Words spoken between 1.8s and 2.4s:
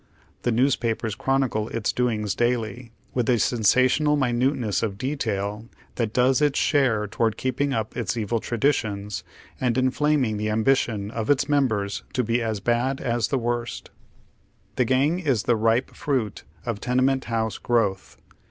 doings